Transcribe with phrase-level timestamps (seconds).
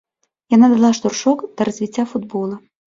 [0.55, 2.55] Яна дала штуршок да развіцця футбола.